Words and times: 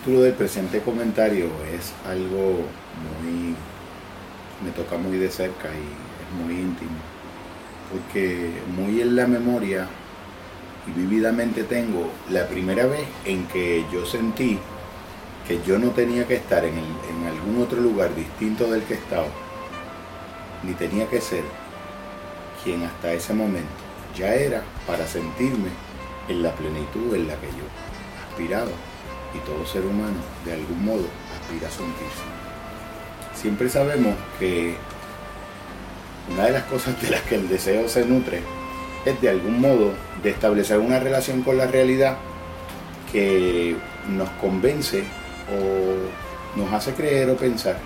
título 0.00 0.22
del 0.22 0.32
presente 0.32 0.80
comentario 0.80 1.48
es 1.74 1.92
algo 2.08 2.64
muy, 3.04 3.54
me 4.64 4.70
toca 4.74 4.96
muy 4.96 5.18
de 5.18 5.30
cerca 5.30 5.68
y 5.68 5.76
es 5.76 6.46
muy 6.46 6.54
íntimo, 6.58 6.96
porque 7.92 8.50
muy 8.74 9.02
en 9.02 9.14
la 9.14 9.26
memoria 9.26 9.86
y 10.86 10.98
vividamente 10.98 11.64
tengo 11.64 12.10
la 12.30 12.46
primera 12.48 12.86
vez 12.86 13.04
en 13.26 13.46
que 13.48 13.84
yo 13.92 14.06
sentí 14.06 14.58
que 15.46 15.60
yo 15.66 15.78
no 15.78 15.90
tenía 15.90 16.26
que 16.26 16.36
estar 16.36 16.64
en, 16.64 16.78
en 16.78 17.26
algún 17.26 17.62
otro 17.62 17.78
lugar 17.78 18.14
distinto 18.14 18.70
del 18.70 18.82
que 18.84 18.94
estaba, 18.94 19.28
ni 20.62 20.72
tenía 20.74 21.10
que 21.10 21.20
ser 21.20 21.44
quien 22.64 22.84
hasta 22.84 23.12
ese 23.12 23.34
momento 23.34 23.68
ya 24.16 24.34
era 24.34 24.62
para 24.86 25.06
sentirme 25.06 25.68
en 26.28 26.42
la 26.42 26.52
plenitud 26.54 27.14
en 27.14 27.28
la 27.28 27.34
que 27.34 27.48
yo 27.48 28.30
aspiraba 28.30 28.70
y 29.34 29.38
todo 29.46 29.66
ser 29.66 29.84
humano 29.84 30.18
de 30.44 30.54
algún 30.54 30.84
modo 30.84 31.06
aspira 31.40 31.68
a 31.68 31.70
sentirse. 31.70 32.24
Siempre 33.34 33.68
sabemos 33.68 34.14
que 34.38 34.74
una 36.32 36.46
de 36.46 36.52
las 36.52 36.64
cosas 36.64 37.00
de 37.00 37.10
las 37.10 37.22
que 37.22 37.36
el 37.36 37.48
deseo 37.48 37.88
se 37.88 38.04
nutre 38.04 38.42
es 39.04 39.20
de 39.20 39.30
algún 39.30 39.60
modo 39.60 39.92
de 40.22 40.30
establecer 40.30 40.78
una 40.78 41.00
relación 41.00 41.42
con 41.42 41.56
la 41.56 41.66
realidad 41.66 42.18
que 43.10 43.76
nos 44.08 44.28
convence 44.30 45.04
o 45.50 46.58
nos 46.58 46.72
hace 46.72 46.92
creer 46.92 47.30
o 47.30 47.36
pensar 47.36 47.78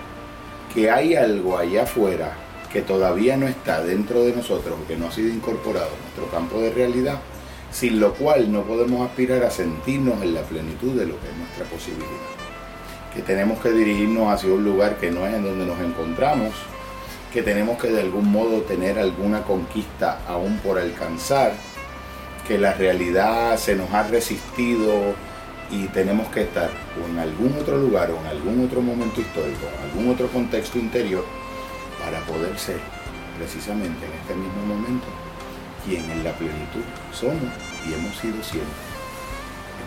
que 0.74 0.90
hay 0.90 1.14
algo 1.14 1.56
allá 1.56 1.84
afuera 1.84 2.32
que 2.72 2.82
todavía 2.82 3.36
no 3.36 3.46
está 3.46 3.82
dentro 3.84 4.24
de 4.24 4.34
nosotros, 4.34 4.76
que 4.88 4.96
no 4.96 5.06
ha 5.06 5.12
sido 5.12 5.32
incorporado 5.32 5.86
a 5.86 6.02
nuestro 6.02 6.26
campo 6.36 6.60
de 6.60 6.72
realidad, 6.72 7.20
sin 7.74 7.98
lo 7.98 8.14
cual 8.14 8.52
no 8.52 8.62
podemos 8.62 9.04
aspirar 9.04 9.42
a 9.42 9.50
sentirnos 9.50 10.22
en 10.22 10.32
la 10.32 10.42
plenitud 10.42 10.92
de 10.92 11.06
lo 11.06 11.18
que 11.20 11.28
es 11.28 11.36
nuestra 11.36 11.64
posibilidad. 11.64 12.08
Que 13.12 13.20
tenemos 13.20 13.58
que 13.58 13.72
dirigirnos 13.72 14.32
hacia 14.32 14.52
un 14.52 14.64
lugar 14.64 14.96
que 14.98 15.10
no 15.10 15.26
es 15.26 15.34
en 15.34 15.42
donde 15.42 15.66
nos 15.66 15.80
encontramos, 15.80 16.52
que 17.32 17.42
tenemos 17.42 17.76
que 17.82 17.88
de 17.88 18.00
algún 18.00 18.30
modo 18.30 18.60
tener 18.60 18.96
alguna 18.96 19.42
conquista 19.42 20.20
aún 20.28 20.58
por 20.58 20.78
alcanzar, 20.78 21.52
que 22.46 22.58
la 22.58 22.74
realidad 22.74 23.56
se 23.56 23.74
nos 23.74 23.90
ha 23.90 24.04
resistido 24.04 25.14
y 25.68 25.86
tenemos 25.88 26.28
que 26.28 26.42
estar 26.42 26.70
en 27.10 27.18
algún 27.18 27.56
otro 27.60 27.76
lugar 27.76 28.12
o 28.12 28.20
en 28.20 28.26
algún 28.26 28.64
otro 28.64 28.82
momento 28.82 29.20
histórico, 29.20 29.66
en 29.78 29.90
algún 29.90 30.12
otro 30.12 30.28
contexto 30.28 30.78
interior 30.78 31.24
para 32.04 32.20
poder 32.20 32.56
ser 32.56 32.78
precisamente 33.36 34.06
en 34.06 34.12
este 34.12 34.34
mismo 34.36 34.64
momento 34.64 35.23
quien 35.84 36.10
en 36.10 36.24
la 36.24 36.32
plenitud 36.32 36.84
somos 37.12 37.52
y 37.86 37.94
hemos 37.94 38.16
sido 38.16 38.42
siempre. 38.42 38.72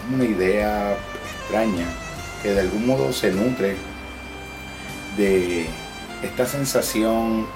Es 0.07 0.13
una 0.13 0.25
idea 0.25 0.97
extraña 1.41 1.85
que 2.41 2.53
de 2.53 2.61
algún 2.61 2.87
modo 2.87 3.11
se 3.11 3.31
nutre 3.31 3.75
de 5.17 5.67
esta 6.23 6.45
sensación 6.45 7.47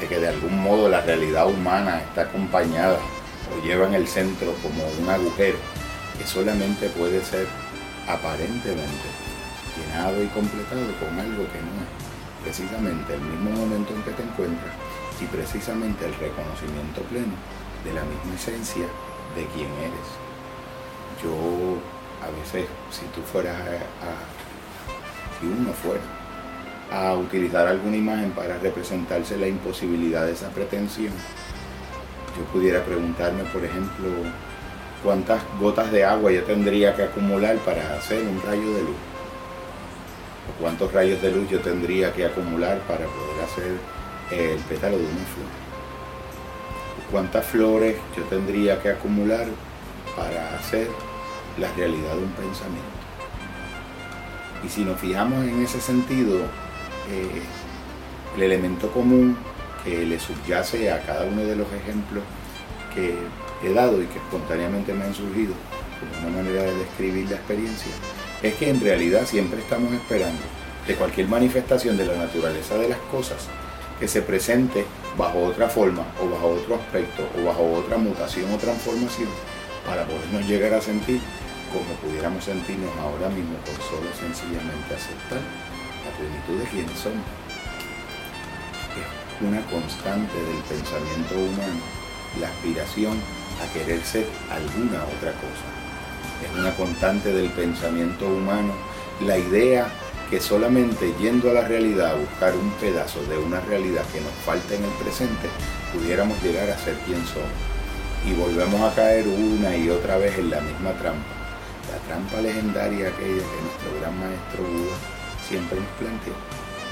de 0.00 0.06
que 0.06 0.18
de 0.18 0.28
algún 0.28 0.62
modo 0.62 0.88
la 0.88 1.00
realidad 1.00 1.48
humana 1.48 2.00
está 2.00 2.22
acompañada 2.22 2.98
o 3.50 3.64
lleva 3.64 3.86
en 3.86 3.94
el 3.94 4.06
centro 4.06 4.54
como 4.62 4.86
un 5.00 5.08
agujero 5.08 5.58
que 6.18 6.26
solamente 6.26 6.88
puede 6.90 7.24
ser 7.24 7.46
aparentemente 8.06 9.08
llenado 9.76 10.22
y 10.22 10.26
completado 10.28 10.86
con 11.00 11.18
algo 11.18 11.44
que 11.52 11.60
no 11.60 11.72
es 11.82 12.44
precisamente 12.44 13.14
el 13.14 13.20
mismo 13.20 13.50
momento 13.50 13.94
en 13.94 14.02
que 14.02 14.10
te 14.12 14.22
encuentras 14.22 14.74
y 15.20 15.26
precisamente 15.26 16.06
el 16.06 16.14
reconocimiento 16.14 17.02
pleno 17.02 17.34
de 17.84 17.92
la 17.92 18.02
misma 18.02 18.34
esencia 18.34 18.86
de 19.34 19.46
quien 19.54 19.70
eres. 19.78 20.08
Yo 21.22 21.78
a 22.24 22.30
veces, 22.38 22.68
si 22.90 23.06
tú 23.06 23.20
fueras 23.22 23.56
a, 23.56 23.70
si 25.40 25.46
uno 25.46 25.72
fuera 25.72 26.00
a 26.90 27.14
utilizar 27.14 27.66
alguna 27.66 27.96
imagen 27.96 28.30
para 28.32 28.58
representarse 28.58 29.36
la 29.36 29.46
imposibilidad 29.46 30.24
de 30.24 30.32
esa 30.32 30.48
pretensión, 30.50 31.12
yo 32.36 32.44
pudiera 32.52 32.84
preguntarme, 32.84 33.44
por 33.44 33.64
ejemplo, 33.64 34.08
cuántas 35.02 35.42
gotas 35.60 35.90
de 35.92 36.04
agua 36.04 36.30
yo 36.30 36.42
tendría 36.44 36.94
que 36.94 37.02
acumular 37.02 37.56
para 37.58 37.96
hacer 37.96 38.22
un 38.26 38.40
rayo 38.42 38.74
de 38.74 38.82
luz 38.82 38.96
cuántos 40.60 40.92
rayos 40.92 41.20
de 41.22 41.30
luz 41.30 41.48
yo 41.48 41.60
tendría 41.60 42.12
que 42.12 42.24
acumular 42.24 42.78
para 42.80 43.06
poder 43.06 43.44
hacer 43.44 43.97
el 44.30 44.58
pétalo 44.60 44.96
de 44.96 45.04
una 45.04 45.14
flor. 45.14 45.48
Cuántas 47.10 47.46
flores 47.46 47.96
yo 48.16 48.22
tendría 48.24 48.80
que 48.82 48.90
acumular 48.90 49.46
para 50.16 50.56
hacer 50.56 50.88
la 51.58 51.72
realidad 51.72 52.14
de 52.14 52.24
un 52.24 52.32
pensamiento. 52.32 52.98
Y 54.64 54.68
si 54.68 54.84
nos 54.84 55.00
fijamos 55.00 55.44
en 55.44 55.62
ese 55.62 55.80
sentido, 55.80 56.36
eh, 57.10 57.42
el 58.36 58.42
elemento 58.42 58.90
común 58.90 59.36
que 59.84 60.04
le 60.04 60.18
subyace 60.18 60.90
a 60.90 61.00
cada 61.02 61.24
uno 61.24 61.42
de 61.42 61.56
los 61.56 61.66
ejemplos 61.72 62.24
que 62.94 63.14
he 63.64 63.72
dado 63.72 64.02
y 64.02 64.06
que 64.06 64.18
espontáneamente 64.18 64.92
me 64.92 65.04
han 65.04 65.14
surgido 65.14 65.54
como 65.98 66.28
una 66.28 66.42
manera 66.42 66.62
de 66.62 66.74
describir 66.74 67.30
la 67.30 67.36
experiencia, 67.36 67.92
es 68.42 68.54
que 68.54 68.70
en 68.70 68.80
realidad 68.80 69.26
siempre 69.26 69.60
estamos 69.60 69.92
esperando 69.92 70.42
de 70.86 70.94
cualquier 70.94 71.28
manifestación 71.28 71.96
de 71.96 72.06
la 72.06 72.16
naturaleza 72.16 72.76
de 72.76 72.88
las 72.88 72.98
cosas 73.10 73.48
que 73.98 74.08
se 74.08 74.22
presente 74.22 74.86
bajo 75.16 75.44
otra 75.44 75.68
forma 75.68 76.04
o 76.22 76.28
bajo 76.28 76.48
otro 76.48 76.76
aspecto 76.76 77.28
o 77.38 77.44
bajo 77.44 77.72
otra 77.74 77.98
mutación 77.98 78.52
o 78.52 78.56
transformación 78.56 79.28
para 79.86 80.04
podernos 80.04 80.46
llegar 80.46 80.74
a 80.74 80.80
sentir 80.80 81.20
como 81.72 81.92
pudiéramos 82.00 82.44
sentirnos 82.44 82.90
ahora 82.98 83.28
mismo 83.28 83.56
por 83.58 83.76
solo 83.84 84.08
sencillamente 84.18 84.94
aceptar 84.94 85.40
la 86.04 86.10
plenitud 86.16 86.58
de 86.62 86.70
quienes 86.70 86.98
somos. 86.98 87.26
Es 88.96 89.46
una 89.46 89.60
constante 89.66 90.34
del 90.34 90.62
pensamiento 90.68 91.34
humano 91.34 91.80
la 92.40 92.48
aspiración 92.48 93.16
a 93.62 93.72
querer 93.72 94.00
ser 94.04 94.26
alguna 94.50 95.04
otra 95.04 95.32
cosa 95.32 95.78
es 96.44 96.58
una 96.58 96.74
constante 96.74 97.32
del 97.32 97.50
pensamiento 97.50 98.26
humano, 98.26 98.72
la 99.26 99.36
idea 99.36 99.88
que 100.30 100.40
solamente 100.40 101.14
yendo 101.18 101.50
a 101.50 101.54
la 101.54 101.68
realidad 101.68 102.12
a 102.12 102.14
buscar 102.14 102.54
un 102.54 102.70
pedazo 102.72 103.22
de 103.24 103.38
una 103.38 103.60
realidad 103.60 104.04
que 104.12 104.20
nos 104.20 104.32
falta 104.44 104.74
en 104.74 104.84
el 104.84 104.90
presente, 105.02 105.48
pudiéramos 105.92 106.42
llegar 106.42 106.68
a 106.70 106.78
ser 106.78 106.94
quien 107.06 107.24
somos. 107.26 107.48
Y 108.26 108.34
volvemos 108.34 108.80
a 108.80 108.94
caer 108.94 109.26
una 109.26 109.76
y 109.76 109.88
otra 109.90 110.18
vez 110.18 110.38
en 110.38 110.50
la 110.50 110.60
misma 110.60 110.92
trampa, 110.92 111.32
la 111.90 111.98
trampa 112.06 112.40
legendaria 112.40 113.08
aquella 113.08 113.42
que 113.42 113.62
nuestro 113.62 114.00
gran 114.00 114.18
maestro 114.18 114.64
Buda 114.64 114.96
siempre 115.48 115.78
nos 115.80 115.90
planteó 115.98 116.34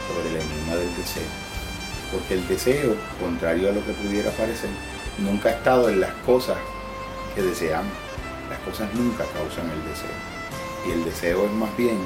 sobre 0.08 0.30
el 0.30 0.36
enigma 0.36 0.76
del 0.76 0.96
deseo. 0.96 1.28
Porque 2.12 2.34
el 2.34 2.48
deseo, 2.48 2.96
contrario 3.20 3.68
a 3.68 3.72
lo 3.72 3.84
que 3.84 3.92
pudiera 3.92 4.30
parecer, 4.30 4.70
nunca 5.18 5.50
ha 5.50 5.52
estado 5.52 5.88
en 5.88 6.00
las 6.00 6.12
cosas 6.24 6.56
que 7.34 7.42
deseamos 7.42 8.06
las 8.48 8.58
cosas 8.60 8.92
nunca 8.94 9.24
causan 9.34 9.70
el 9.70 9.82
deseo. 9.84 10.16
Y 10.86 10.92
el 10.92 11.04
deseo 11.04 11.46
es 11.46 11.52
más 11.52 11.76
bien 11.76 11.98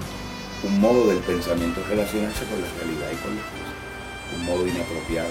un 0.62 0.78
modo 0.78 1.06
del 1.06 1.18
pensamiento 1.20 1.80
relacionarse 1.88 2.44
con 2.44 2.60
la 2.60 2.68
realidad 2.76 3.08
y 3.12 3.22
con 3.24 3.34
las 3.34 3.46
cosas. 3.48 3.72
Un 4.36 4.44
modo 4.44 4.66
inapropiado, 4.66 5.30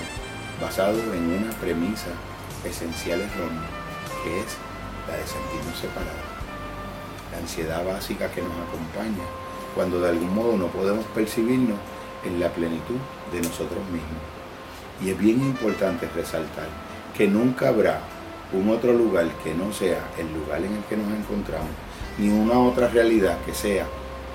basado 0.59 0.97
en 1.13 1.43
una 1.43 1.51
premisa 1.61 2.09
esencial 2.65 3.21
errónea, 3.21 3.69
que 4.23 4.39
es 4.39 4.57
la 5.07 5.17
de 5.17 5.27
sentirnos 5.27 5.77
separados. 5.77 6.29
La 7.31 7.37
ansiedad 7.37 7.85
básica 7.85 8.31
que 8.31 8.41
nos 8.41 8.51
acompaña 8.51 9.23
cuando 9.75 10.01
de 10.01 10.09
algún 10.09 10.33
modo 10.33 10.57
no 10.57 10.67
podemos 10.67 11.05
percibirnos 11.13 11.77
en 12.25 12.39
la 12.39 12.49
plenitud 12.49 12.97
de 13.31 13.41
nosotros 13.41 13.85
mismos. 13.93 14.25
Y 14.99 15.11
es 15.11 15.19
bien 15.19 15.39
importante 15.41 16.09
resaltar 16.15 16.67
que 17.15 17.27
nunca 17.27 17.69
habrá 17.69 18.01
un 18.51 18.67
otro 18.69 18.93
lugar 18.93 19.27
que 19.43 19.53
no 19.53 19.71
sea 19.71 20.09
el 20.17 20.33
lugar 20.33 20.57
en 20.63 20.73
el 20.73 20.83
que 20.85 20.97
nos 20.97 21.07
encontramos, 21.13 21.69
ni 22.17 22.29
una 22.29 22.59
otra 22.59 22.87
realidad 22.87 23.37
que 23.45 23.53
sea 23.53 23.85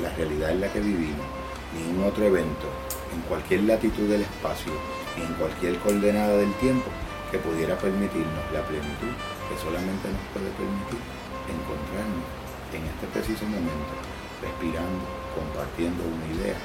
la 0.00 0.10
realidad 0.14 0.50
en 0.50 0.60
la 0.60 0.72
que 0.72 0.80
vivimos, 0.80 1.26
ni 1.74 1.96
un 1.96 2.04
otro 2.04 2.24
evento 2.24 2.66
en 3.14 3.20
cualquier 3.22 3.62
latitud 3.64 4.08
del 4.08 4.22
espacio, 4.22 4.72
ni 5.16 5.24
en 5.24 5.34
cualquier 5.34 5.78
coordenada 5.78 6.36
del 6.36 6.52
tiempo 6.54 6.90
que 7.30 7.38
pudiera 7.38 7.78
permitirnos 7.78 8.44
la 8.52 8.62
plenitud 8.66 9.14
que 9.48 9.56
solamente 9.58 10.06
nos 10.10 10.24
puede 10.34 10.50
permitir 10.54 11.02
encontrarnos 11.50 12.26
en 12.74 12.82
este 12.90 13.06
preciso 13.14 13.44
momento, 13.46 13.94
respirando, 14.42 15.02
compartiendo 15.34 16.02
una 16.02 16.26
idea 16.34 16.58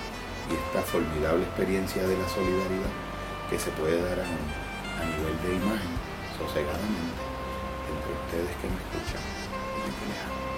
y 0.50 0.58
esta 0.58 0.82
formidable 0.82 1.46
experiencia 1.46 2.02
de 2.02 2.18
la 2.18 2.28
solidaridad 2.30 2.94
que 3.50 3.60
se 3.60 3.70
puede 3.78 4.02
dar 4.02 4.20
a, 4.20 4.30
a 4.30 5.04
nivel 5.06 5.36
de 5.46 5.58
imagen, 5.62 5.94
sosegadamente 6.38 7.22
entre 7.90 8.10
ustedes 8.14 8.54
que 8.58 8.68
me 8.70 8.78
escuchan 8.78 9.24
y 9.78 9.90
que 9.90 10.06
me 10.06 10.18
aman. 10.18 10.49